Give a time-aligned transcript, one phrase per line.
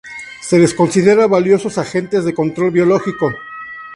[0.41, 3.31] Se las considera valiosos agentes de control biológico.